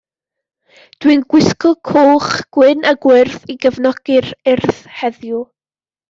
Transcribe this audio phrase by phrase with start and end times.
[1.03, 5.43] Dwi 'n gwisgo coch, gwyn a gwyrdd i gefnogi'r Urdd heddiw.